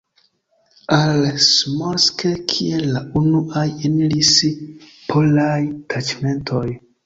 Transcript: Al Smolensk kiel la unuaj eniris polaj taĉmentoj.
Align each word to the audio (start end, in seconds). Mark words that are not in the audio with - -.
Al 0.95 1.21
Smolensk 1.47 2.23
kiel 2.53 2.89
la 2.97 3.05
unuaj 3.23 3.67
eniris 3.91 4.35
polaj 5.15 5.57
taĉmentoj. 5.95 6.69